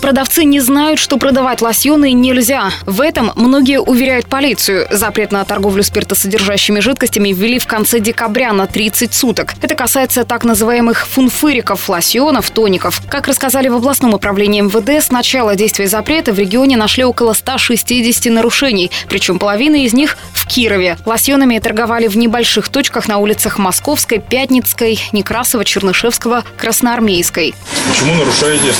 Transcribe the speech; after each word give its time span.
Продавцы 0.00 0.44
не 0.44 0.60
знают, 0.60 1.00
что 1.00 1.18
продавать 1.18 1.60
лосьоны 1.60 2.12
нельзя. 2.12 2.70
В 2.86 3.00
этом 3.00 3.32
многие 3.34 3.80
уверяют 3.80 4.26
полицию. 4.26 4.86
Запрет 4.90 5.32
на 5.32 5.44
торговлю 5.44 5.82
спиртосодержащими 5.82 6.80
жидкостями 6.80 7.32
ввели 7.32 7.58
в 7.58 7.66
конце 7.66 7.98
декабря 7.98 8.52
на 8.52 8.66
30 8.66 9.12
суток. 9.12 9.54
Это 9.60 9.74
касается 9.74 10.24
так 10.24 10.44
называемых 10.44 11.06
фунфыриков, 11.06 11.88
лосьонов, 11.88 12.50
тоников. 12.50 13.02
Как 13.08 13.26
рассказали 13.26 13.68
в 13.68 13.74
областном 13.74 14.14
управлении 14.14 14.60
МВД, 14.60 15.04
с 15.04 15.10
начала 15.10 15.56
действия 15.56 15.88
запрета 15.88 16.32
в 16.32 16.38
регионе 16.38 16.76
нашли 16.76 17.04
около 17.04 17.32
160 17.32 18.32
нарушений, 18.32 18.90
причем 19.08 19.38
половина 19.38 19.84
из 19.84 19.92
них 19.92 20.16
в 20.32 20.46
Кирове. 20.46 20.96
Лосьонами 21.04 21.58
торговали 21.58 22.06
в 22.06 22.16
небольших 22.16 22.68
точках 22.68 23.08
на 23.08 23.18
улицах 23.18 23.58
Московской, 23.58 24.20
Пятницкой, 24.20 25.00
Некрасова, 25.12 25.64
Чернышевского, 25.64 26.44
Красноармейской. 26.56 27.54
Почему 27.90 28.14
нарушаете? 28.14 28.72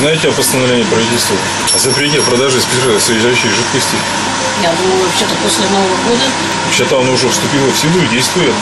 Знаете 0.00 0.28
о 0.28 0.32
постановлении 0.44 0.84
правительства 0.84 1.36
о 1.74 1.78
запрете 1.78 2.20
продажи 2.20 2.60
спиртосодержащей 2.60 3.48
жидкости? 3.48 3.96
Я 4.62 4.72
думаю, 4.72 5.04
вообще-то 5.04 5.34
после 5.42 5.64
Нового 5.70 5.96
года. 6.04 6.24
Вообще-то 6.66 7.00
оно 7.00 7.12
уже 7.12 7.28
вступило 7.30 7.66
в 7.70 7.76
силу 7.76 8.04
и 8.04 8.14
действует. 8.14 8.52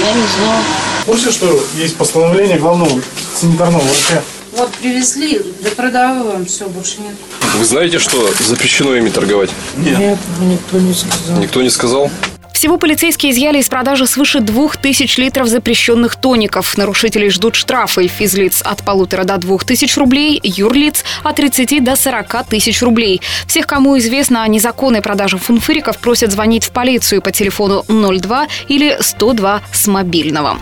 Я 0.00 0.12
не 0.12 0.26
знала. 0.36 0.62
Курсе, 1.06 1.30
что 1.30 1.64
есть 1.76 1.96
постановление 1.96 2.58
главного 2.58 3.00
санитарного 3.40 3.82
врача? 3.82 4.22
Вот 4.56 4.70
привезли, 4.72 5.40
да 5.60 5.70
продаваем, 5.70 6.44
все, 6.44 6.68
больше 6.68 7.00
нет. 7.00 7.14
Вы 7.54 7.64
знаете, 7.64 8.00
что 8.00 8.28
запрещено 8.40 8.96
ими 8.96 9.08
торговать? 9.08 9.50
Нет, 9.76 10.18
никто 10.40 10.78
не 10.78 10.92
сказал. 10.92 11.38
Никто 11.38 11.62
не 11.62 11.70
сказал? 11.70 12.10
Всего 12.58 12.76
полицейские 12.76 13.30
изъяли 13.30 13.58
из 13.58 13.68
продажи 13.68 14.04
свыше 14.08 14.40
двух 14.40 14.78
тысяч 14.78 15.16
литров 15.16 15.46
запрещенных 15.46 16.16
тоников. 16.16 16.76
Нарушителей 16.76 17.30
ждут 17.30 17.54
штрафы. 17.54 18.08
Физлиц 18.08 18.62
от 18.62 18.82
полутора 18.82 19.22
до 19.22 19.36
двух 19.36 19.62
тысяч 19.62 19.96
рублей, 19.96 20.40
юрлиц 20.42 21.04
от 21.22 21.36
30 21.36 21.84
до 21.84 21.94
40 21.94 22.48
тысяч 22.48 22.82
рублей. 22.82 23.20
Всех, 23.46 23.68
кому 23.68 23.96
известно 23.98 24.42
о 24.42 24.48
незаконной 24.48 25.02
продаже 25.02 25.38
фунфыриков, 25.38 25.98
просят 25.98 26.32
звонить 26.32 26.64
в 26.64 26.72
полицию 26.72 27.22
по 27.22 27.30
телефону 27.30 27.84
02 27.86 28.48
или 28.66 28.96
102 28.98 29.62
с 29.72 29.86
мобильного. 29.86 30.58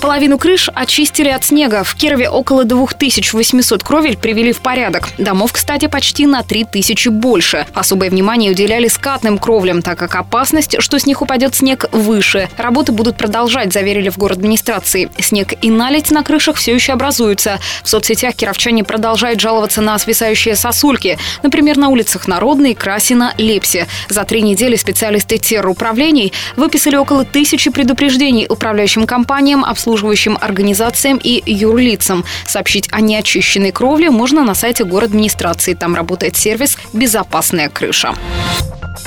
Половину 0.00 0.38
крыш 0.38 0.70
очистили 0.74 1.28
от 1.28 1.44
снега. 1.44 1.84
В 1.84 1.94
Кирове 1.94 2.30
около 2.30 2.64
2800 2.64 3.82
кровель 3.82 4.16
привели 4.16 4.50
в 4.52 4.60
порядок. 4.60 5.10
Домов, 5.18 5.52
кстати, 5.52 5.88
почти 5.88 6.24
на 6.24 6.42
3000 6.42 7.08
больше. 7.10 7.66
Особое 7.74 8.08
внимание 8.08 8.50
уделяли 8.50 8.88
скатным 8.88 9.36
кровлям, 9.36 9.82
так 9.82 9.98
как 9.98 10.14
опасность, 10.14 10.80
что 10.80 10.98
с 10.98 11.04
них 11.04 11.20
упадет 11.20 11.54
снег, 11.54 11.84
выше. 11.92 12.48
Работы 12.56 12.92
будут 12.92 13.18
продолжать, 13.18 13.74
заверили 13.74 14.08
в 14.08 14.16
город 14.16 14.38
администрации. 14.38 15.10
Снег 15.18 15.52
и 15.60 15.70
наледь 15.70 16.10
на 16.10 16.22
крышах 16.22 16.56
все 16.56 16.74
еще 16.74 16.94
образуются. 16.94 17.60
В 17.82 17.88
соцсетях 17.88 18.34
кировчане 18.34 18.84
продолжают 18.84 19.38
жаловаться 19.38 19.82
на 19.82 19.98
свисающие 19.98 20.56
сосульки. 20.56 21.18
Например, 21.42 21.76
на 21.76 21.88
улицах 21.88 22.26
Народной, 22.26 22.74
Красина, 22.74 23.34
Лепси. 23.36 23.86
За 24.08 24.24
три 24.24 24.40
недели 24.40 24.76
специалисты 24.76 25.36
терроуправлений 25.36 26.32
выписали 26.56 26.96
около 26.96 27.26
тысячи 27.26 27.70
предупреждений 27.70 28.46
управляющим 28.48 29.06
компаниям, 29.06 29.62
обслуживающим 29.62 29.89
обслуживающим 29.90 30.38
организациям 30.40 31.20
и 31.22 31.42
юрлицам. 31.46 32.24
Сообщить 32.46 32.88
о 32.92 33.00
неочищенной 33.00 33.72
кровле 33.72 34.10
можно 34.10 34.44
на 34.44 34.54
сайте 34.54 34.84
город 34.84 35.10
администрации. 35.10 35.74
Там 35.74 35.96
работает 35.96 36.36
сервис 36.36 36.78
«Безопасная 36.92 37.68
крыша». 37.68 38.14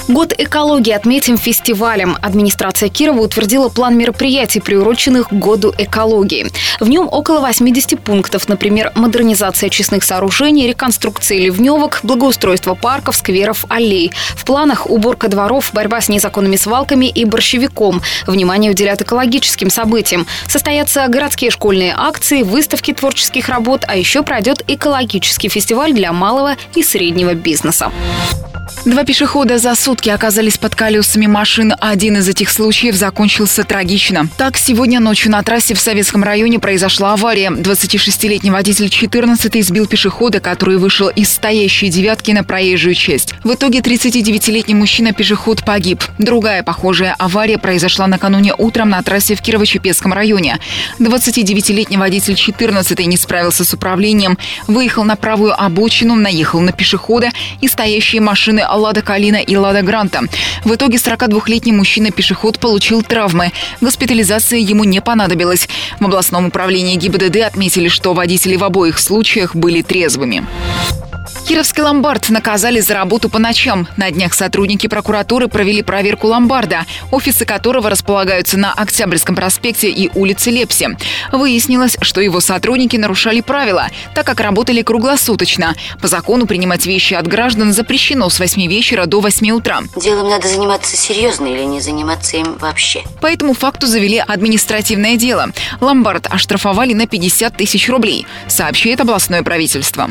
Год 0.10 0.34
экологии 0.38 0.92
отметим 0.92 1.38
фестивалем. 1.38 2.18
Администрация 2.22 2.90
Кирова 2.90 3.22
утвердила 3.22 3.70
план 3.70 3.98
мероприятий, 3.98 4.60
приуроченных 4.60 5.30
к 5.30 5.34
Году 5.34 5.74
экологии. 5.78 6.48
В 6.82 6.90
нем 6.90 7.08
около 7.10 7.40
80 7.40 8.00
пунктов, 8.02 8.50
например, 8.50 8.92
модернизация 8.96 9.70
честных 9.70 10.04
сооружений, 10.04 10.68
реконструкция 10.68 11.40
ливневок, 11.40 12.02
благоустройство 12.04 12.76
парков, 12.76 13.16
скверов, 13.16 13.66
аллей. 13.70 14.12
В 14.36 14.44
планах 14.44 14.90
уборка 14.90 15.30
дворов, 15.30 15.72
борьба 15.74 16.02
с 16.02 16.10
незаконными 16.10 16.58
свалками 16.58 17.06
и 17.06 17.24
борщевиком. 17.24 18.02
Внимание 18.28 18.72
уделят 18.72 19.02
экологическим 19.02 19.70
событиям. 19.70 20.28
Состоятся 20.74 21.08
городские 21.08 21.52
школьные 21.52 21.94
акции, 21.96 22.42
выставки 22.42 22.94
творческих 22.94 23.48
работ, 23.48 23.86
а 23.88 23.96
еще 23.96 24.24
пройдет 24.24 24.64
экологический 24.68 25.48
фестиваль 25.48 25.94
для 25.94 26.12
малого 26.12 26.56
и 26.74 26.82
среднего 26.82 27.36
бизнеса. 27.36 27.92
Два 28.86 29.06
пешехода 29.06 29.60
за 29.60 29.76
сутки 29.76 30.10
оказались 30.10 30.58
под 30.58 30.76
колесами 30.76 31.26
машин. 31.26 31.74
Один 31.80 32.18
из 32.18 32.28
этих 32.28 32.50
случаев 32.50 32.96
закончился 32.96 33.64
трагично. 33.64 34.28
Так, 34.38 34.58
сегодня 34.58 35.00
ночью 35.00 35.32
на 35.32 35.42
трассе 35.42 35.74
в 35.74 35.80
Советском 35.80 36.22
районе 36.22 36.60
произошла 36.60 37.14
авария. 37.14 37.50
26-летний 37.50 38.52
водитель 38.52 38.90
14 38.90 39.66
сбил 39.66 39.88
пешехода, 39.88 40.42
который 40.42 40.78
вышел 40.78 41.08
из 41.08 41.32
стоящей 41.32 41.88
девятки 41.88 42.32
на 42.32 42.44
проезжую 42.44 42.94
часть. 42.94 43.34
В 43.46 43.54
итоге 43.54 43.80
39-летний 43.80 44.76
мужчина-пешеход 44.76 45.64
погиб. 45.64 46.04
Другая 46.18 46.62
похожая 46.62 47.16
авария 47.18 47.58
произошла 47.58 48.08
накануне 48.08 48.54
утром 48.58 48.90
на 48.90 49.02
трассе 49.02 49.36
в 49.36 49.42
Кирово-Чепецком 49.42 50.14
районе. 50.14 50.60
29-летний 51.00 51.98
водитель 51.98 52.36
14 52.36 53.00
не 53.08 53.18
справился 53.18 53.66
с 53.66 53.74
управлением, 53.74 54.38
выехал 54.68 55.04
на 55.04 55.16
правую 55.16 55.60
обочину, 55.60 56.16
наехал 56.16 56.60
на 56.60 56.72
пешехода 56.72 57.30
и 57.62 57.68
стоящие 57.68 58.22
машины 58.22 58.64
Лада 58.68 59.02
Калина 59.02 59.38
и 59.38 59.56
Лада 59.56 59.82
Гранта. 59.82 60.22
В 60.64 60.74
итоге 60.74 60.98
42-летний 60.98 61.74
мужчина-пешеход 61.74 62.60
получил 62.60 63.04
травмы. 63.04 63.52
Госпитализация 63.82 64.60
ему 64.60 64.84
не 64.84 65.02
понадобилась. 65.02 65.68
В 66.00 66.06
областном 66.06 66.48
управлении 66.48 66.96
ГИБДД 66.96 67.38
отметили, 67.42 67.88
что 67.88 68.14
водители 68.14 68.56
в 68.56 68.64
обоих 68.64 69.00
случаях 69.00 69.56
были 69.56 69.82
трезвыми. 69.82 70.44
Кировский 71.48 71.84
ломбард 71.84 72.30
наказали 72.30 72.80
за 72.80 72.94
работу 72.94 73.30
по 73.30 73.38
ночам. 73.38 73.88
На 73.98 74.10
днях 74.12 74.34
сотрудники 74.34 74.88
прокуратуры 74.88 75.48
провели 75.48 75.82
проверку 75.82 76.28
ломбарда, 76.28 76.86
офисы 77.12 77.46
которого 77.46 77.90
располагаются 77.90 78.58
на 78.58 78.72
Октябрьском 78.72 79.36
проспекте 79.36 79.90
и 79.90 80.10
улице 80.16 80.52
Лепси. 80.54 80.90
Выяснилось, 81.32 81.98
что 82.02 82.22
его 82.22 82.40
сотрудники 82.40 82.98
нарушали 82.98 83.42
правила, 83.42 83.90
так 84.14 84.26
как 84.26 84.40
работали 84.40 84.82
круглосуточно. 84.82 85.76
По 86.02 86.08
закону 86.08 86.46
принимать 86.46 86.86
вещи 86.86 87.14
от 87.14 87.28
граждан 87.28 87.74
запрещено 87.74 88.30
с 88.30 88.40
8 88.40 88.68
вечера 88.68 89.06
до 89.06 89.20
8 89.20 89.52
утра. 89.52 89.82
Делом 89.96 90.30
надо 90.30 90.48
заниматься 90.48 90.96
серьезно 90.96 91.48
или 91.48 91.64
не 91.64 91.82
заниматься 91.82 92.38
им 92.38 92.58
вообще. 92.60 93.04
По 93.22 93.28
этому 93.28 93.54
факту 93.54 93.88
завели 93.88 94.18
административное 94.18 95.16
дело. 95.16 95.50
Ломбард 95.82 96.28
оштрафовали 96.28 96.94
на 96.94 97.08
50 97.08 97.58
тысяч 97.58 97.90
рублей, 97.90 98.26
сообщает 98.48 99.02
областное 99.02 99.44
правительство. 99.44 100.10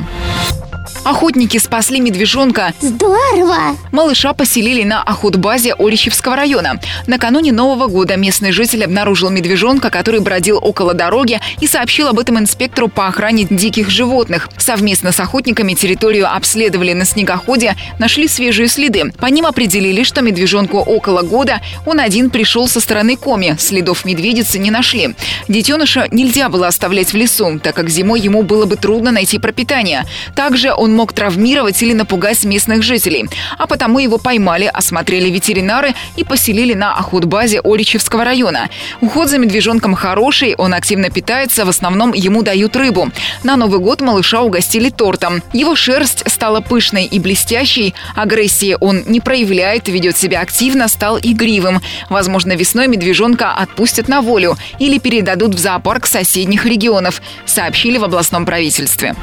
Охотники 1.05 1.59
спасли 1.59 2.01
медвежонка. 2.01 2.73
Здорово! 2.81 3.77
Малыша 3.91 4.33
поселили 4.33 4.85
на 4.85 5.03
охотбазе 5.03 5.75
Орищевского 5.75 6.37
района. 6.37 6.81
Накануне 7.07 7.53
Нового 7.53 7.89
года 7.89 8.17
местный 8.17 8.53
житель 8.53 8.85
обнаружил 8.85 9.31
медвежонка, 9.31 9.91
который 9.91 10.21
бродил 10.21 10.59
около 10.63 10.95
дороги 10.95 11.41
и 11.61 11.67
сообщил 11.67 12.09
об 12.09 12.19
этом 12.19 12.39
инспектору 12.39 12.89
по 12.89 13.09
охране 13.09 13.45
диких 13.45 13.91
животных. 13.91 14.49
Совместно 14.59 15.13
с 15.13 15.21
охотниками 15.21 15.75
территорию 15.75 16.33
обследовали 16.33 16.93
на 16.93 17.05
снегоходе, 17.05 17.77
нашли 17.99 18.29
свежие 18.29 18.69
следы. 18.69 19.13
По 19.19 19.27
ним 19.27 19.47
определили, 19.47 20.03
что 20.03 20.23
медвежонку 20.23 20.79
около 20.79 21.23
года, 21.23 21.61
он 21.87 22.01
один 22.01 22.31
пришел 22.31 22.69
со 22.69 22.81
стороны 22.81 23.17
Коми. 23.17 23.57
Следов 23.59 24.05
медведицы 24.05 24.59
не 24.59 24.71
нашли. 24.71 25.15
Детеныша 25.49 26.09
нельзя 26.11 26.49
было 26.49 26.69
оставлять 26.69 27.13
в 27.13 27.17
лесу, 27.17 27.61
так 27.63 27.75
как 27.75 27.89
зимой 27.89 28.21
ему 28.21 28.43
было 28.43 28.67
бы 28.67 28.77
трудно 28.77 29.11
найти 29.11 29.39
пропитание. 29.39 30.05
Также 30.35 30.72
он 30.75 30.95
мог 30.95 31.13
травмировать 31.13 31.83
или 31.83 31.93
напугать 31.93 32.45
местных 32.45 32.83
жителей. 32.83 33.29
А 33.59 33.67
потому 33.67 33.99
его 33.99 34.19
поймали, 34.19 34.71
осмотрели 34.73 35.31
ветеринары 35.31 35.95
и 36.17 36.25
поселили 36.25 36.75
на 36.75 36.95
охотбазе 36.95 37.61
Оричевского 37.61 38.25
района. 38.25 38.69
Уход 39.01 39.29
за 39.29 39.39
медвежонком 39.39 39.95
хороший, 39.95 40.55
он 40.57 40.75
активно 40.75 41.11
питается, 41.11 41.65
в 41.65 41.69
основном 41.69 42.13
ему 42.13 42.43
дают 42.43 42.77
рыбу. 42.77 43.11
На 43.43 43.57
Новый 43.57 43.81
год 43.81 44.01
малыша 44.01 44.43
угостили 44.43 44.91
тортом. 44.91 45.43
Его 45.53 45.77
шерсть 45.77 46.23
стала 46.31 46.61
пышной 46.61 47.05
и 47.05 47.19
блестящей, 47.19 47.95
агрессии 48.15 48.77
он 48.81 49.03
не 49.07 49.21
проявляет, 49.21 49.89
ведет 49.89 50.17
себя 50.17 50.41
активно, 50.41 50.89
стал 50.89 51.19
игривым. 51.19 51.81
Возможно, 52.11 52.53
весной 52.53 52.89
медвежонка 52.89 53.53
отпустят 53.53 54.09
на 54.09 54.21
волю 54.21 54.57
или 54.79 54.99
передадут 54.99 55.55
в 55.55 55.59
зоопарк 55.59 56.07
соседних 56.07 56.65
регионов, 56.65 57.23
сообщили 57.47 57.99
в 57.99 58.05
областном 58.05 58.47
правительстве. 58.47 59.15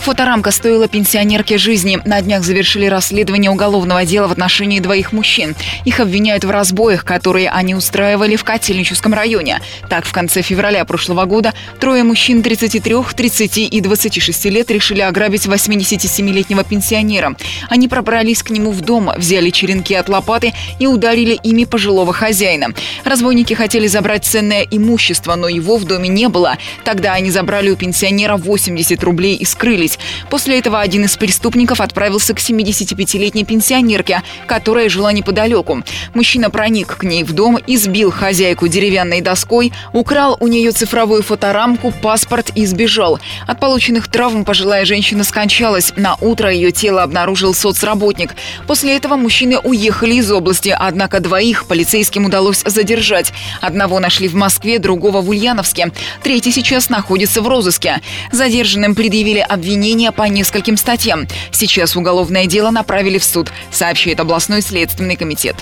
Фоторамка 0.00 0.47
стоила 0.50 0.88
пенсионерке 0.88 1.58
жизни. 1.58 2.00
На 2.04 2.20
днях 2.20 2.44
завершили 2.44 2.86
расследование 2.86 3.50
уголовного 3.50 4.04
дела 4.04 4.28
в 4.28 4.32
отношении 4.32 4.80
двоих 4.80 5.12
мужчин. 5.12 5.54
Их 5.84 6.00
обвиняют 6.00 6.44
в 6.44 6.50
разбоях, 6.50 7.04
которые 7.04 7.50
они 7.50 7.74
устраивали 7.74 8.36
в 8.36 8.44
Котельническом 8.44 9.14
районе. 9.14 9.60
Так, 9.88 10.04
в 10.04 10.12
конце 10.12 10.42
февраля 10.42 10.84
прошлого 10.84 11.24
года 11.24 11.54
трое 11.80 12.04
мужчин 12.04 12.42
33, 12.42 12.94
30 13.16 13.58
и 13.58 13.80
26 13.80 14.44
лет 14.46 14.70
решили 14.70 15.00
ограбить 15.00 15.46
87-летнего 15.46 16.64
пенсионера. 16.64 17.34
Они 17.68 17.88
пробрались 17.88 18.42
к 18.42 18.50
нему 18.50 18.70
в 18.70 18.80
дом, 18.80 19.10
взяли 19.16 19.50
черенки 19.50 19.94
от 19.94 20.08
лопаты 20.08 20.54
и 20.78 20.86
ударили 20.86 21.38
ими 21.42 21.64
пожилого 21.64 22.12
хозяина. 22.12 22.68
Разбойники 23.04 23.54
хотели 23.54 23.86
забрать 23.86 24.24
ценное 24.24 24.66
имущество, 24.70 25.34
но 25.34 25.48
его 25.48 25.76
в 25.76 25.84
доме 25.84 26.08
не 26.08 26.28
было. 26.28 26.56
Тогда 26.84 27.12
они 27.14 27.30
забрали 27.30 27.70
у 27.70 27.76
пенсионера 27.76 28.36
80 28.36 29.02
рублей 29.04 29.36
и 29.36 29.44
скрылись. 29.44 29.98
После 30.38 30.60
этого 30.60 30.78
один 30.78 31.04
из 31.04 31.16
преступников 31.16 31.80
отправился 31.80 32.32
к 32.32 32.38
75-летней 32.38 33.44
пенсионерке, 33.44 34.22
которая 34.46 34.88
жила 34.88 35.12
неподалеку. 35.12 35.82
Мужчина 36.14 36.48
проник 36.48 36.96
к 36.96 37.02
ней 37.02 37.24
в 37.24 37.32
дом, 37.32 37.58
избил 37.66 38.12
хозяйку 38.12 38.68
деревянной 38.68 39.20
доской, 39.20 39.72
украл 39.92 40.36
у 40.38 40.46
нее 40.46 40.70
цифровую 40.70 41.24
фоторамку, 41.24 41.90
паспорт 41.90 42.52
и 42.54 42.66
сбежал. 42.66 43.18
От 43.48 43.58
полученных 43.58 44.06
травм 44.06 44.44
пожилая 44.44 44.84
женщина 44.84 45.24
скончалась. 45.24 45.92
На 45.96 46.14
утро 46.20 46.52
ее 46.52 46.70
тело 46.70 47.02
обнаружил 47.02 47.52
соцработник. 47.52 48.36
После 48.68 48.96
этого 48.96 49.16
мужчины 49.16 49.58
уехали 49.58 50.14
из 50.14 50.30
области, 50.30 50.72
однако 50.78 51.18
двоих 51.18 51.66
полицейским 51.66 52.26
удалось 52.26 52.62
задержать. 52.64 53.32
Одного 53.60 53.98
нашли 53.98 54.28
в 54.28 54.34
Москве, 54.34 54.78
другого 54.78 55.20
в 55.20 55.30
Ульяновске. 55.30 55.90
Третий 56.22 56.52
сейчас 56.52 56.90
находится 56.90 57.42
в 57.42 57.48
розыске. 57.48 58.00
Задержанным 58.30 58.94
предъявили 58.94 59.40
обвинения 59.40 60.12
по 60.12 60.27
нескольким 60.28 60.76
статьям. 60.76 61.26
Сейчас 61.50 61.96
уголовное 61.96 62.46
дело 62.46 62.70
направили 62.70 63.18
в 63.18 63.24
суд, 63.24 63.50
сообщает 63.70 64.20
областной 64.20 64.62
следственный 64.62 65.16
комитет. 65.16 65.56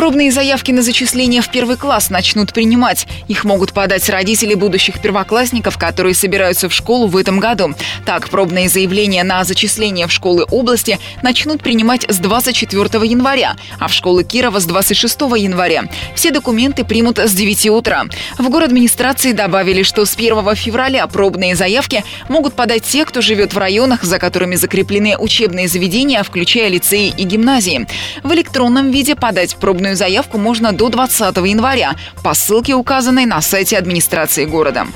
Пробные 0.00 0.32
заявки 0.32 0.72
на 0.72 0.80
зачисление 0.80 1.42
в 1.42 1.50
первый 1.50 1.76
класс 1.76 2.08
начнут 2.08 2.54
принимать. 2.54 3.06
Их 3.28 3.44
могут 3.44 3.74
подать 3.74 4.08
родители 4.08 4.54
будущих 4.54 4.98
первоклассников, 5.02 5.76
которые 5.76 6.14
собираются 6.14 6.70
в 6.70 6.72
школу 6.72 7.06
в 7.06 7.18
этом 7.18 7.38
году. 7.38 7.74
Так, 8.06 8.30
пробные 8.30 8.70
заявления 8.70 9.24
на 9.24 9.44
зачисление 9.44 10.06
в 10.06 10.10
школы 10.10 10.46
области 10.50 10.98
начнут 11.22 11.62
принимать 11.62 12.06
с 12.08 12.16
24 12.16 13.06
января, 13.06 13.56
а 13.78 13.88
в 13.88 13.92
школы 13.92 14.24
Кирова 14.24 14.58
с 14.58 14.64
26 14.64 15.20
января. 15.36 15.84
Все 16.14 16.30
документы 16.30 16.82
примут 16.86 17.18
с 17.18 17.34
9 17.34 17.68
утра. 17.68 18.04
В 18.38 18.48
город 18.48 18.68
администрации 18.68 19.32
добавили, 19.32 19.82
что 19.82 20.06
с 20.06 20.16
1 20.16 20.54
февраля 20.54 21.06
пробные 21.08 21.54
заявки 21.54 22.04
могут 22.30 22.54
подать 22.54 22.84
те, 22.84 23.04
кто 23.04 23.20
живет 23.20 23.52
в 23.52 23.58
районах, 23.58 24.02
за 24.02 24.18
которыми 24.18 24.54
закреплены 24.54 25.18
учебные 25.18 25.68
заведения, 25.68 26.22
включая 26.22 26.68
лицеи 26.68 27.12
и 27.14 27.24
гимназии. 27.24 27.86
В 28.22 28.32
электронном 28.32 28.90
виде 28.92 29.14
подать 29.14 29.56
пробные 29.56 29.89
пробную 29.90 29.96
заявку 29.96 30.38
можно 30.38 30.72
до 30.72 30.88
20 30.88 31.36
января 31.38 31.96
по 32.22 32.34
ссылке, 32.34 32.74
указанной 32.74 33.26
на 33.26 33.40
сайте 33.40 33.76
администрации 33.76 34.44
города. 34.44 34.86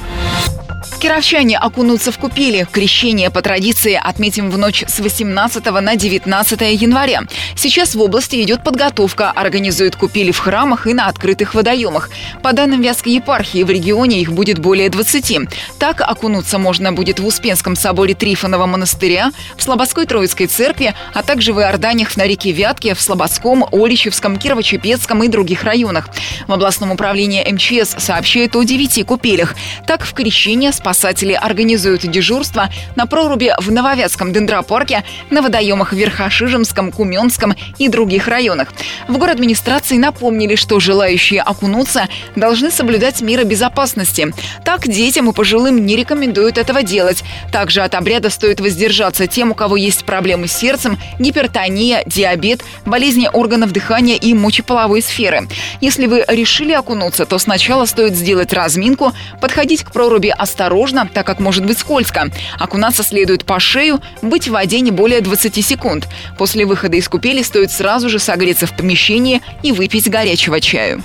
Кировчане 1.04 1.58
окунутся 1.58 2.12
в 2.12 2.18
купели. 2.18 2.66
Крещение 2.72 3.28
по 3.28 3.42
традиции 3.42 4.00
отметим 4.02 4.50
в 4.50 4.56
ночь 4.56 4.84
с 4.86 5.00
18 5.00 5.62
на 5.82 5.96
19 5.96 6.60
января. 6.80 7.24
Сейчас 7.56 7.94
в 7.94 8.00
области 8.00 8.40
идет 8.42 8.64
подготовка. 8.64 9.30
Организуют 9.30 9.96
купели 9.96 10.30
в 10.32 10.38
храмах 10.38 10.86
и 10.86 10.94
на 10.94 11.08
открытых 11.08 11.52
водоемах. 11.54 12.08
По 12.42 12.54
данным 12.54 12.80
Вятской 12.80 13.12
епархии, 13.12 13.64
в 13.64 13.68
регионе 13.68 14.22
их 14.22 14.32
будет 14.32 14.58
более 14.58 14.88
20. 14.88 15.40
Так 15.78 16.00
окунуться 16.00 16.56
можно 16.56 16.90
будет 16.90 17.20
в 17.20 17.26
Успенском 17.26 17.76
соборе 17.76 18.14
Трифонова 18.14 18.64
монастыря, 18.64 19.30
в 19.58 19.62
Слободской 19.62 20.06
Троицкой 20.06 20.46
церкви, 20.46 20.94
а 21.12 21.22
также 21.22 21.52
в 21.52 21.60
Иорданиях 21.60 22.16
на 22.16 22.26
реке 22.26 22.50
Вятке, 22.52 22.94
в 22.94 23.00
Слободском, 23.02 23.66
Оличевском, 23.72 24.38
Кирово-Чепецком 24.74 25.24
и 25.24 25.28
других 25.28 25.64
районах. 25.64 26.08
В 26.46 26.52
областном 26.52 26.92
управлении 26.92 27.44
МЧС 27.50 27.96
сообщают 27.98 28.56
о 28.56 28.62
9 28.62 29.06
купелях. 29.06 29.54
Так 29.86 30.04
в 30.04 30.12
крещение 30.14 30.72
спасатели 30.72 31.32
организуют 31.32 32.02
дежурство 32.02 32.68
на 32.96 33.06
проруби 33.06 33.52
в 33.58 33.70
Нововятском 33.70 34.32
дендропарке, 34.32 35.04
на 35.30 35.42
водоемах 35.42 35.92
в 35.92 35.96
Верхошижемском, 35.96 36.92
Куменском 36.92 37.54
и 37.78 37.88
других 37.88 38.28
районах. 38.28 38.72
В 39.08 39.16
город 39.18 39.34
администрации 39.34 39.96
напомнили, 39.96 40.54
что 40.54 40.80
желающие 40.80 41.40
окунуться 41.42 42.08
должны 42.36 42.70
соблюдать 42.70 43.20
меры 43.20 43.44
безопасности. 43.44 44.32
Так 44.64 44.86
детям 44.88 45.28
и 45.30 45.32
пожилым 45.32 45.84
не 45.84 45.96
рекомендуют 45.96 46.58
этого 46.58 46.82
делать. 46.82 47.24
Также 47.52 47.82
от 47.82 47.94
обряда 47.94 48.30
стоит 48.30 48.60
воздержаться 48.60 49.26
тем, 49.26 49.50
у 49.50 49.54
кого 49.54 49.76
есть 49.76 50.04
проблемы 50.04 50.46
с 50.46 50.52
сердцем, 50.52 50.98
гипертония, 51.18 52.02
диабет, 52.06 52.62
болезни 52.86 53.28
органов 53.32 53.72
дыхания 53.72 54.16
и 54.16 54.34
мочеполовой 54.64 55.02
сферы. 55.02 55.48
Если 55.80 56.06
вы 56.06 56.24
решили 56.26 56.72
окунуться, 56.72 57.26
то 57.26 57.38
сначала 57.38 57.84
стоит 57.84 58.14
сделать 58.14 58.52
разминку, 58.52 59.12
подходить 59.40 59.84
к 59.84 59.92
проруби 59.92 60.28
осторожно, 60.28 61.08
так 61.12 61.26
как 61.26 61.38
может 61.38 61.66
быть 61.66 61.78
скользко. 61.78 62.30
Окунаться 62.58 63.02
следует 63.02 63.44
по 63.44 63.60
шею, 63.60 64.00
быть 64.22 64.48
в 64.48 64.52
воде 64.52 64.80
не 64.80 64.90
более 64.90 65.20
20 65.20 65.64
секунд. 65.64 66.08
После 66.38 66.64
выхода 66.64 66.96
из 66.96 67.08
купели 67.08 67.42
стоит 67.42 67.70
сразу 67.70 68.08
же 68.08 68.18
согреться 68.18 68.66
в 68.66 68.74
помещении 68.74 69.42
и 69.62 69.72
выпить 69.72 70.10
горячего 70.10 70.60
чаю. 70.60 71.02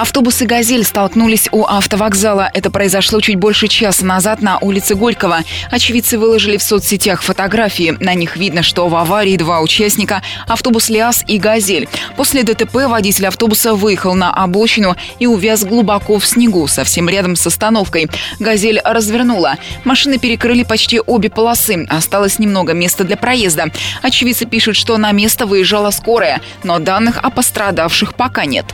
Автобусы 0.00 0.46
«Газель» 0.46 0.82
столкнулись 0.82 1.50
у 1.52 1.66
автовокзала. 1.66 2.50
Это 2.54 2.70
произошло 2.70 3.20
чуть 3.20 3.36
больше 3.36 3.68
часа 3.68 4.02
назад 4.02 4.40
на 4.40 4.56
улице 4.56 4.94
Горького. 4.94 5.40
Очевидцы 5.70 6.16
выложили 6.18 6.56
в 6.56 6.62
соцсетях 6.62 7.20
фотографии. 7.20 7.94
На 8.00 8.14
них 8.14 8.38
видно, 8.38 8.62
что 8.62 8.88
в 8.88 8.96
аварии 8.96 9.36
два 9.36 9.60
участника– 9.60 10.22
автобус 10.48 10.88
«Лиас» 10.88 11.22
и 11.26 11.36
«Газель». 11.36 11.86
После 12.16 12.44
ДТП 12.44 12.76
водитель 12.86 13.26
автобуса 13.26 13.74
выехал 13.74 14.14
на 14.14 14.32
обочину 14.32 14.96
и 15.18 15.26
увяз 15.26 15.64
глубоко 15.64 16.18
в 16.18 16.24
снегу, 16.24 16.66
совсем 16.66 17.06
рядом 17.10 17.36
с 17.36 17.46
остановкой. 17.46 18.08
«Газель» 18.38 18.80
развернула. 18.82 19.56
Машины 19.84 20.18
перекрыли 20.18 20.62
почти 20.62 20.98
обе 20.98 21.28
полосы. 21.28 21.86
Осталось 21.90 22.38
немного 22.38 22.72
места 22.72 23.04
для 23.04 23.18
проезда. 23.18 23.66
Очевидцы 24.00 24.46
пишут, 24.46 24.76
что 24.76 24.96
на 24.96 25.12
место 25.12 25.44
выезжала 25.44 25.90
скорая, 25.90 26.40
но 26.64 26.78
данных 26.78 27.18
о 27.22 27.28
пострадавших 27.28 28.14
пока 28.14 28.46
нет. 28.46 28.64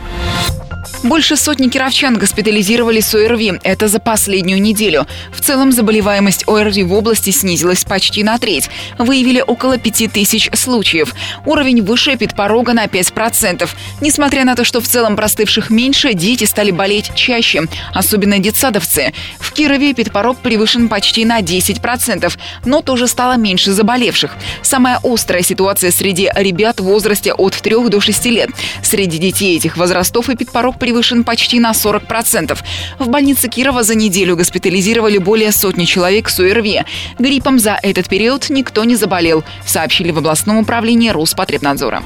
Больше 1.07 1.37
сотни 1.37 1.69
кировчан 1.69 2.19
госпитализировали 2.19 2.99
с 2.99 3.15
ОРВИ. 3.15 3.61
Это 3.63 3.87
за 3.87 4.01
последнюю 4.01 4.61
неделю. 4.61 5.07
В 5.31 5.41
целом 5.41 5.71
заболеваемость 5.71 6.43
ОРВИ 6.49 6.83
в 6.83 6.93
области 6.93 7.31
снизилась 7.31 7.85
почти 7.85 8.25
на 8.25 8.37
треть. 8.39 8.69
Выявили 8.99 9.41
около 9.41 9.79
5000 9.79 10.51
случаев. 10.57 11.15
Уровень 11.45 11.83
выше 11.83 12.15
эпидпорога 12.15 12.73
на 12.73 12.87
5%. 12.87 13.69
Несмотря 14.01 14.45
на 14.45 14.57
то, 14.57 14.65
что 14.65 14.81
в 14.81 14.89
целом 14.89 15.15
простывших 15.15 15.71
меньше, 15.71 16.13
дети 16.13 16.43
стали 16.43 16.73
болеть 16.73 17.15
чаще, 17.15 17.63
особенно 17.95 18.41
детсадовцы. 18.41 19.13
В 19.39 19.53
Кирове 19.53 19.93
эпидпорог 19.93 20.39
превышен 20.39 20.89
почти 20.89 21.25
на 21.25 21.41
10%, 21.41 22.37
но 22.65 22.83
тоже 22.83 23.07
стало 23.07 23.37
меньше 23.37 23.71
заболевших. 23.71 24.35
Самая 24.61 24.99
острая 25.05 25.45
ситуация 25.45 25.93
среди 25.93 26.29
ребят 26.35 26.81
в 26.81 26.85
возрасте 26.85 27.33
от 27.33 27.55
3 27.55 27.91
до 27.91 28.01
6 28.01 28.27
лет. 28.27 28.51
Среди 28.83 29.19
детей 29.19 29.57
этих 29.57 29.77
возрастов 29.77 30.31
эпидпорог 30.31 30.81
превышен 30.81 30.96
почти 31.25 31.61
на 31.61 31.73
40%. 31.73 32.59
В 32.99 33.09
больнице 33.09 33.49
Кирова 33.49 33.83
за 33.83 33.95
неделю 33.95 34.37
госпитализировали 34.37 35.19
более 35.19 35.53
сотни 35.53 35.85
человек 35.85 36.29
с 36.29 36.41
ОРВИ. 36.41 36.85
Гриппом 37.19 37.59
за 37.59 37.79
этот 37.83 38.09
период 38.09 38.51
никто 38.51 38.85
не 38.85 38.97
заболел, 38.97 39.45
сообщили 39.67 40.11
в 40.11 40.19
областном 40.19 40.59
управлении 40.59 41.11
Роспотребнадзора. 41.11 42.03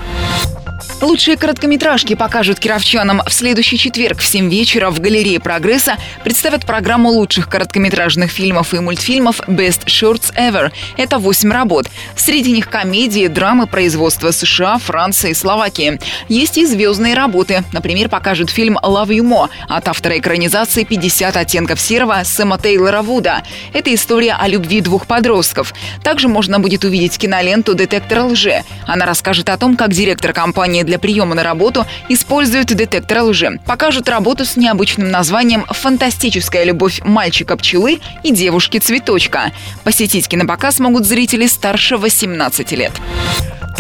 Лучшие 1.01 1.39
короткометражки 1.39 2.15
покажут 2.15 2.61
кировчанам. 2.61 3.23
В 3.27 3.33
следующий 3.33 3.79
четверг 3.79 4.19
в 4.19 4.27
7 4.27 4.51
вечера 4.51 4.91
в 4.91 5.01
галерее 5.01 5.41
«Прогресса» 5.41 5.97
представят 6.25 6.67
программу 6.67 7.09
лучших 7.09 7.49
короткометражных 7.49 8.31
фильмов 8.31 8.75
и 8.75 8.81
мультфильмов 8.81 9.41
«Best 9.49 9.87
Shorts 9.87 10.35
Ever». 10.37 10.71
Это 10.99 11.19
8 11.19 11.51
работ. 11.51 11.89
Среди 12.17 12.53
них 12.53 12.69
комедии, 12.69 13.29
драмы 13.29 13.67
производства 13.67 14.31
США, 14.31 14.77
Франции 14.77 15.33
Словакии. 15.33 15.99
Есть 16.29 16.59
и 16.59 16.67
звездные 16.67 17.15
работы. 17.15 17.65
Например, 17.73 18.11
покажут 18.11 18.51
фильм 18.51 18.77
«Love 18.77 19.09
You 19.09 19.23
More» 19.23 19.49
от 19.69 19.89
автора 19.89 20.19
экранизации 20.19 20.85
«50 20.85 21.35
оттенков 21.35 21.81
серого» 21.81 22.21
Сэма 22.25 22.59
Тейлора 22.59 23.01
Вуда. 23.01 23.43
Это 23.73 23.95
история 23.95 24.35
о 24.35 24.47
любви 24.49 24.83
двух 24.83 25.07
подростков. 25.07 25.73
Также 26.05 26.29
можно 26.29 26.61
будет 26.61 26.85
увидеть 26.85 27.17
киноленту 27.17 27.75
«Детектор 27.75 28.25
лжи». 28.25 28.65
Она 28.87 29.07
расскажет 29.07 29.49
о 29.49 29.57
том, 29.57 29.79
как 29.79 29.93
директор 29.93 30.35
компании 30.35 30.83
для 30.91 30.99
приема 30.99 31.37
на 31.37 31.45
работу 31.45 31.87
используют 32.09 32.67
детектор 32.67 33.23
лжи. 33.23 33.61
Покажут 33.65 34.09
работу 34.09 34.45
с 34.45 34.57
необычным 34.57 35.09
названием 35.09 35.65
«Фантастическая 35.71 36.65
любовь 36.65 37.01
мальчика-пчелы 37.05 38.01
и 38.25 38.33
девушки-цветочка». 38.33 39.53
Посетить 39.85 40.27
кинопоказ 40.27 40.81
могут 40.81 41.07
зрители 41.07 41.47
старше 41.47 41.97
18 41.97 42.73
лет. 42.73 42.93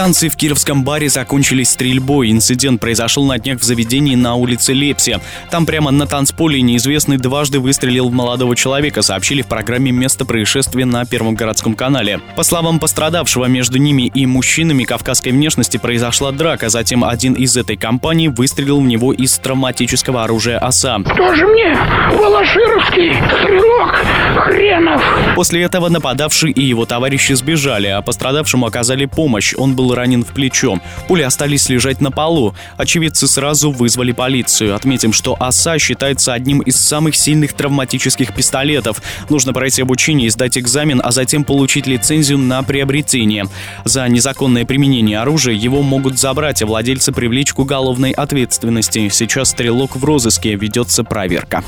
Танцы 0.01 0.31
в 0.31 0.37
кировском 0.37 0.83
баре 0.83 1.11
закончились 1.11 1.69
стрельбой. 1.69 2.31
Инцидент 2.31 2.81
произошел 2.81 3.27
на 3.27 3.39
днях 3.39 3.61
в 3.61 3.65
заведении 3.65 4.15
на 4.15 4.35
улице 4.35 4.73
Лепси. 4.73 5.21
Там 5.51 5.67
прямо 5.67 5.91
на 5.91 6.07
танцполе 6.07 6.63
неизвестный 6.63 7.19
дважды 7.19 7.61
выстрелил 7.61 8.09
в 8.09 8.13
молодого 8.15 8.57
человека, 8.57 9.03
сообщили 9.03 9.43
в 9.43 9.47
программе 9.47 9.93
«Место 9.93 10.25
происшествия» 10.25 10.87
на 10.87 11.05
Первом 11.05 11.35
городском 11.35 11.75
канале. 11.75 12.19
По 12.35 12.45
словам 12.45 12.79
пострадавшего, 12.79 13.45
между 13.45 13.77
ними 13.77 14.11
и 14.15 14.25
мужчинами 14.25 14.85
кавказской 14.85 15.33
внешности 15.33 15.77
произошла 15.77 16.33
драка. 16.33 16.71
Затем 16.71 17.05
один 17.05 17.35
из 17.35 17.59
этой 17.59 17.77
компании 17.77 18.29
выстрелил 18.29 18.81
в 18.81 18.87
него 18.87 19.13
из 19.13 19.37
травматического 19.37 20.25
оружия 20.25 20.59
ОСА. 20.61 20.97
Тоже 21.15 21.47
мне 21.47 21.77
Балашировский 22.17 23.13
стрелок 23.39 24.03
хренов. 24.45 25.03
После 25.35 25.63
этого 25.63 25.91
нападавший 25.91 26.53
и 26.53 26.63
его 26.63 26.87
товарищи 26.87 27.35
сбежали, 27.35 27.89
а 27.89 28.01
пострадавшему 28.01 28.65
оказали 28.65 29.05
помощь. 29.05 29.53
Он 29.59 29.77
был 29.77 29.90
ранен 29.95 30.25
в 30.25 30.29
плечо. 30.29 30.79
Пули 31.09 31.23
остались 31.23 31.69
лежать 31.69 32.01
на 32.01 32.11
полу. 32.11 32.55
Очевидцы 32.77 33.27
сразу 33.27 33.71
вызвали 33.71 34.13
полицию. 34.13 34.75
Отметим, 34.75 35.13
что 35.13 35.37
ОСА 35.39 35.79
считается 35.79 36.33
одним 36.33 36.61
из 36.61 36.77
самых 36.77 37.17
сильных 37.17 37.53
травматических 37.53 38.35
пистолетов. 38.35 39.03
Нужно 39.29 39.53
пройти 39.53 39.83
обучение 39.83 40.31
сдать 40.31 40.59
экзамен, 40.59 41.01
а 41.03 41.13
затем 41.13 41.45
получить 41.45 41.87
лицензию 41.87 42.39
на 42.39 42.63
приобретение. 42.63 43.47
За 43.85 44.09
незаконное 44.09 44.65
применение 44.65 45.19
оружия 45.19 45.55
его 45.55 45.83
могут 45.83 46.19
забрать, 46.19 46.63
а 46.63 46.67
владельца 46.67 47.13
привлечь 47.13 47.53
к 47.53 47.59
уголовной 47.59 48.13
ответственности. 48.13 49.09
Сейчас 49.09 49.51
стрелок 49.51 49.97
в 49.97 50.05
розыске, 50.05 50.55
ведется 50.55 51.05
проверка. 51.05 51.65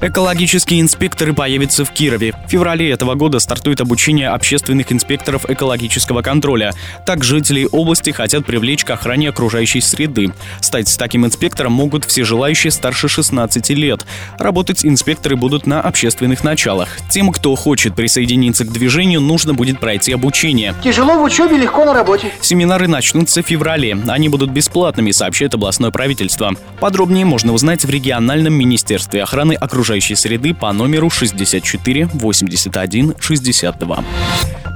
Экологические 0.00 0.80
инспекторы 0.80 1.34
появятся 1.34 1.84
в 1.84 1.90
Кирове. 1.90 2.34
В 2.46 2.50
феврале 2.50 2.90
этого 2.90 3.14
года 3.14 3.40
стартует 3.40 3.80
обучение 3.80 4.28
общественных 4.28 4.92
инспекторов 4.92 5.48
экологического 5.48 6.22
контроля. 6.22 6.72
Так 7.04 7.24
жители 7.38 7.68
области 7.70 8.10
хотят 8.10 8.44
привлечь 8.44 8.84
к 8.84 8.90
охране 8.90 9.28
окружающей 9.28 9.80
среды. 9.80 10.32
Стать 10.60 10.92
таким 10.98 11.24
инспектором 11.24 11.72
могут 11.72 12.04
все 12.04 12.24
желающие 12.24 12.72
старше 12.72 13.06
16 13.08 13.70
лет. 13.70 14.04
Работать 14.40 14.84
инспекторы 14.84 15.36
будут 15.36 15.64
на 15.64 15.80
общественных 15.80 16.42
началах. 16.42 16.88
Тем, 17.10 17.30
кто 17.30 17.54
хочет 17.54 17.94
присоединиться 17.94 18.64
к 18.64 18.72
движению, 18.72 19.20
нужно 19.20 19.54
будет 19.54 19.78
пройти 19.78 20.12
обучение. 20.12 20.74
Тяжело 20.82 21.20
в 21.20 21.22
учебе, 21.22 21.56
легко 21.58 21.84
на 21.84 21.94
работе. 21.94 22.32
Семинары 22.40 22.88
начнутся 22.88 23.40
в 23.40 23.46
феврале. 23.46 23.96
Они 24.08 24.28
будут 24.28 24.50
бесплатными, 24.50 25.12
сообщает 25.12 25.54
областное 25.54 25.92
правительство. 25.92 26.54
Подробнее 26.80 27.24
можно 27.24 27.52
узнать 27.52 27.84
в 27.84 27.90
региональном 27.90 28.54
министерстве 28.54 29.22
охраны 29.22 29.52
окружающей 29.52 30.16
среды 30.16 30.54
по 30.54 30.72
номеру 30.72 31.08
64 31.08 32.06
81 32.14 33.14
62. 33.20 34.04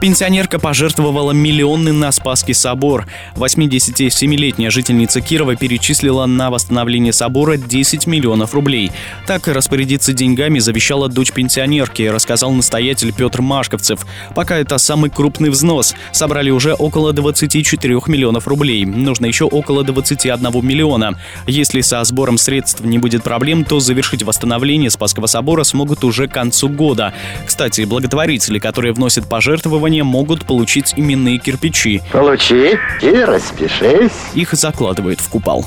Пенсионерка 0.02 0.58
пожертвовала 0.58 1.30
миллионы 1.30 1.92
на 1.92 2.10
Спасский 2.10 2.51
собор. 2.54 3.06
87-летняя 3.36 4.70
жительница 4.70 5.20
Кирова 5.20 5.56
перечислила 5.56 6.26
на 6.26 6.50
восстановление 6.50 7.12
собора 7.12 7.56
10 7.56 8.06
миллионов 8.06 8.54
рублей. 8.54 8.92
Так 9.26 9.48
распорядиться 9.48 10.12
деньгами 10.12 10.58
завещала 10.58 11.08
дочь 11.08 11.32
пенсионерки, 11.32 12.02
рассказал 12.02 12.52
настоятель 12.52 13.12
Петр 13.12 13.40
Машковцев. 13.42 14.06
Пока 14.34 14.56
это 14.56 14.78
самый 14.78 15.10
крупный 15.10 15.50
взнос. 15.50 15.94
Собрали 16.12 16.50
уже 16.50 16.74
около 16.74 17.12
24 17.12 18.00
миллионов 18.06 18.46
рублей. 18.48 18.84
Нужно 18.84 19.26
еще 19.26 19.44
около 19.44 19.84
21 19.84 20.66
миллиона. 20.66 21.18
Если 21.46 21.80
со 21.80 22.02
сбором 22.04 22.38
средств 22.38 22.80
не 22.80 22.98
будет 22.98 23.22
проблем, 23.22 23.64
то 23.64 23.80
завершить 23.80 24.22
восстановление 24.22 24.90
Спасского 24.90 25.26
собора 25.26 25.64
смогут 25.64 26.04
уже 26.04 26.28
к 26.28 26.32
концу 26.32 26.68
года. 26.68 27.12
Кстати, 27.46 27.82
благотворители, 27.82 28.58
которые 28.58 28.92
вносят 28.92 29.28
пожертвования, 29.28 30.04
могут 30.04 30.44
получить 30.44 30.94
именные 30.96 31.38
кирпичи. 31.38 32.02
Получи 32.42 32.76
и 33.02 33.24
распишись. 33.24 34.34
Их 34.34 34.52
закладывают 34.54 35.20
в 35.20 35.28
купол. 35.28 35.64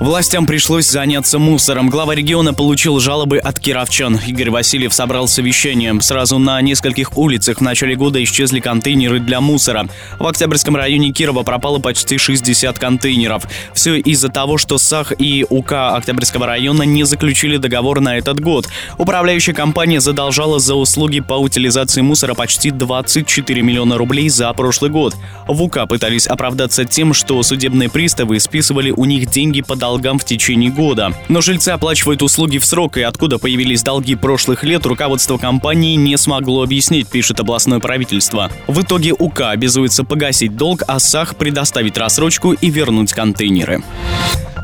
Властям 0.00 0.44
пришлось 0.46 0.86
заняться 0.90 1.38
мусором. 1.38 1.88
Глава 1.88 2.16
региона 2.16 2.52
получил 2.52 2.98
жалобы 2.98 3.38
от 3.38 3.60
кировчан. 3.60 4.18
Игорь 4.26 4.50
Васильев 4.50 4.92
собрал 4.92 5.28
совещание. 5.28 5.98
Сразу 6.00 6.38
на 6.38 6.60
нескольких 6.60 7.16
улицах 7.16 7.58
в 7.58 7.60
начале 7.60 7.94
года 7.94 8.22
исчезли 8.22 8.58
контейнеры 8.58 9.20
для 9.20 9.40
мусора. 9.40 9.86
В 10.18 10.26
Октябрьском 10.26 10.74
районе 10.74 11.12
Кирова 11.12 11.44
пропало 11.44 11.78
почти 11.78 12.18
60 12.18 12.76
контейнеров. 12.76 13.44
Все 13.72 13.94
из-за 13.94 14.30
того, 14.30 14.58
что 14.58 14.78
САХ 14.78 15.12
и 15.16 15.46
УК 15.48 15.94
Октябрьского 15.94 16.46
района 16.46 16.82
не 16.82 17.04
заключили 17.04 17.56
договор 17.56 18.00
на 18.00 18.18
этот 18.18 18.40
год. 18.40 18.66
Управляющая 18.98 19.54
компания 19.54 20.00
задолжала 20.00 20.58
за 20.58 20.74
услуги 20.74 21.20
по 21.20 21.34
утилизации 21.34 22.00
мусора 22.00 22.34
почти 22.34 22.72
24 22.72 23.62
миллиона 23.62 23.96
рублей 23.96 24.28
за 24.28 24.52
прошлый 24.54 24.90
год. 24.90 25.14
В 25.46 25.62
УК 25.62 25.86
пытались 25.88 26.26
оправдаться 26.26 26.84
тем, 26.84 27.14
что 27.14 27.40
судебные 27.44 27.88
приставы 27.88 28.40
списывали 28.40 28.90
у 28.90 29.04
них 29.04 29.30
деньги 29.30 29.62
по 29.62 29.76
долгам 29.84 30.18
в 30.18 30.24
течение 30.24 30.70
года. 30.70 31.12
Но 31.28 31.42
жильцы 31.42 31.68
оплачивают 31.68 32.22
услуги 32.22 32.56
в 32.56 32.64
срок, 32.64 32.96
и 32.96 33.02
откуда 33.02 33.38
появились 33.38 33.82
долги 33.82 34.14
прошлых 34.14 34.64
лет, 34.64 34.86
руководство 34.86 35.36
компании 35.36 35.94
не 35.96 36.16
смогло 36.16 36.62
объяснить, 36.62 37.06
пишет 37.06 37.38
областное 37.40 37.80
правительство. 37.80 38.50
В 38.66 38.80
итоге 38.80 39.12
УК 39.12 39.50
обязуется 39.50 40.02
погасить 40.02 40.56
долг, 40.56 40.82
а 40.88 40.98
САХ 40.98 41.36
предоставить 41.36 41.98
рассрочку 41.98 42.52
и 42.52 42.70
вернуть 42.70 43.12
контейнеры. 43.12 43.82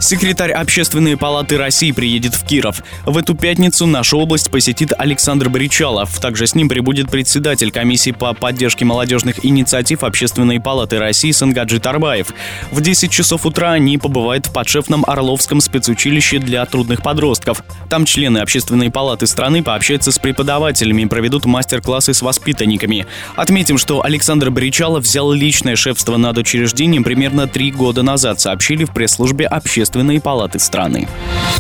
Секретарь 0.02 0.52
Общественной 0.52 1.19
палаты 1.19 1.59
России 1.59 1.92
приедет 1.92 2.35
в 2.35 2.47
Киров. 2.47 2.83
В 3.04 3.19
эту 3.19 3.35
пятницу 3.35 3.85
нашу 3.85 4.16
область 4.16 4.50
посетит 4.50 4.95
Александр 4.97 5.50
Бричалов. 5.50 6.19
Также 6.21 6.47
с 6.47 6.54
ним 6.54 6.71
прибудет 6.71 7.11
председатель 7.11 7.71
комиссии 7.71 8.12
по 8.12 8.33
поддержке 8.33 8.87
молодежных 8.87 9.45
инициатив 9.45 10.02
Общественной 10.02 10.59
палаты 10.59 10.99
России 10.99 11.33
Сангаджи 11.33 11.80
Тарбаев. 11.80 12.28
В 12.71 12.80
10 12.80 13.11
часов 13.11 13.45
утра 13.45 13.73
они 13.73 13.99
побывают 13.99 14.47
в 14.47 14.54
подшефном 14.54 15.04
Орловском 15.07 15.61
спецучилище 15.61 16.38
для 16.38 16.64
трудных 16.64 17.02
подростков. 17.02 17.62
Там 17.90 18.07
члены 18.07 18.38
Общественной 18.38 18.90
палаты 18.90 19.26
страны 19.26 19.62
пообщаются 19.62 20.12
с 20.12 20.19
преподавателями 20.19 21.02
и 21.02 21.07
проведут 21.07 21.45
мастер-классы 21.45 22.14
с 22.14 22.23
воспитанниками. 22.23 23.07
Отметим, 23.37 23.76
что 23.76 24.02
Александр 24.02 24.50
Бричалов 24.50 25.04
взял 25.04 25.30
личное 25.30 25.76
шефство 25.76 26.16
над 26.16 26.38
учреждением 26.38 27.04
примерно 27.04 27.47
три 27.47 27.71
года 27.71 28.02
назад, 28.02 28.40
сообщили 28.40 28.85
в 28.85 28.92
пресс-службе 28.92 29.47
Общественной 29.47 29.89
Общественной 29.90 30.20
палаты 30.20 30.61
страны. 30.61 31.09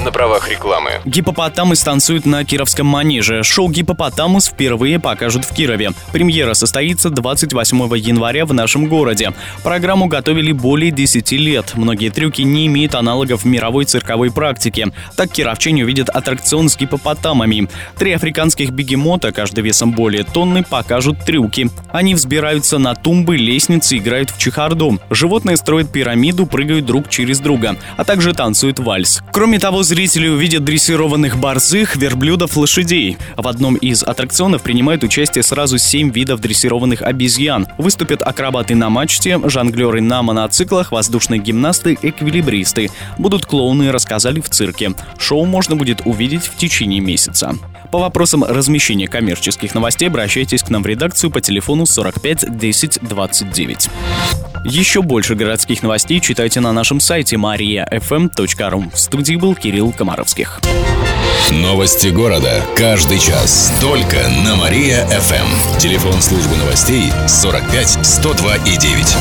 На 0.04 0.12
правах 0.12 0.48
рекламы. 0.48 0.92
Гипопотамус 1.04 1.82
танцует 1.82 2.26
на 2.26 2.44
Кировском 2.44 2.86
манеже. 2.86 3.42
Шоу 3.42 3.68
«Гипопотамус» 3.68 4.46
впервые 4.46 5.00
покажут 5.00 5.44
в 5.44 5.52
Кирове. 5.52 5.90
Премьера 6.12 6.54
состоится 6.54 7.10
28 7.10 7.96
января 7.98 8.46
в 8.46 8.54
нашем 8.54 8.86
городе. 8.86 9.32
Программу 9.64 10.06
готовили 10.06 10.52
более 10.52 10.92
10 10.92 11.32
лет. 11.32 11.72
Многие 11.74 12.10
трюки 12.10 12.42
не 12.42 12.68
имеют 12.68 12.94
аналогов 12.94 13.42
в 13.42 13.46
мировой 13.46 13.84
цирковой 13.84 14.30
практике. 14.30 14.92
Так 15.16 15.32
кировчане 15.32 15.82
увидят 15.82 16.08
аттракцион 16.08 16.68
с 16.68 16.76
гипопотамами. 16.76 17.68
Три 17.98 18.12
африканских 18.12 18.70
бегемота, 18.70 19.32
каждый 19.32 19.64
весом 19.64 19.90
более 19.90 20.22
тонны, 20.22 20.62
покажут 20.62 21.24
трюки. 21.24 21.68
Они 21.90 22.14
взбираются 22.14 22.78
на 22.78 22.94
тумбы, 22.94 23.36
лестницы, 23.36 23.98
играют 23.98 24.30
в 24.30 24.38
чехарду. 24.38 25.00
Животные 25.10 25.56
строят 25.56 25.90
пирамиду, 25.92 26.46
прыгают 26.46 26.86
друг 26.86 27.08
через 27.08 27.40
друга, 27.40 27.76
а 27.96 28.04
также 28.04 28.19
также 28.20 28.34
танцует 28.34 28.78
вальс. 28.78 29.22
Кроме 29.32 29.58
того, 29.58 29.82
зрители 29.82 30.28
увидят 30.28 30.62
дрессированных 30.62 31.38
борзых, 31.38 31.96
верблюдов, 31.96 32.54
лошадей. 32.54 33.16
В 33.34 33.48
одном 33.48 33.76
из 33.76 34.02
аттракционов 34.02 34.60
принимают 34.60 35.02
участие 35.02 35.42
сразу 35.42 35.78
семь 35.78 36.10
видов 36.10 36.42
дрессированных 36.42 37.00
обезьян. 37.00 37.66
Выступят 37.78 38.20
акробаты 38.20 38.74
на 38.74 38.90
мачте, 38.90 39.40
жонглеры 39.42 40.02
на 40.02 40.22
моноциклах, 40.22 40.92
воздушные 40.92 41.40
гимнасты, 41.40 41.96
эквилибристы. 42.02 42.90
Будут 43.16 43.46
клоуны, 43.46 43.90
рассказали 43.90 44.42
в 44.42 44.50
цирке. 44.50 44.92
Шоу 45.18 45.46
можно 45.46 45.74
будет 45.74 46.02
увидеть 46.04 46.44
в 46.44 46.58
течение 46.58 47.00
месяца. 47.00 47.54
По 47.90 47.98
вопросам 47.98 48.44
размещения 48.44 49.08
коммерческих 49.08 49.74
новостей 49.74 50.08
обращайтесь 50.08 50.62
к 50.62 50.68
нам 50.68 50.82
в 50.82 50.86
редакцию 50.86 51.30
по 51.30 51.40
телефону 51.40 51.86
45 51.86 52.58
10 52.58 52.98
29. 53.00 53.88
Еще 54.64 55.02
больше 55.02 55.34
городских 55.34 55.82
новостей 55.82 56.20
читайте 56.20 56.60
на 56.60 56.72
нашем 56.72 57.00
сайте 57.00 57.36
mariafm.ru. 57.36 58.94
В 58.94 58.98
студии 58.98 59.36
был 59.36 59.54
Кирилл 59.54 59.92
Комаровских. 59.92 60.60
Новости 61.50 62.08
города. 62.08 62.62
Каждый 62.76 63.18
час. 63.18 63.72
Только 63.80 64.28
на 64.44 64.56
Мария-ФМ. 64.56 65.78
Телефон 65.78 66.20
службы 66.20 66.56
новостей 66.56 67.10
45 67.26 68.06
102 68.06 68.56
и 68.56 68.76
9. 68.76 69.16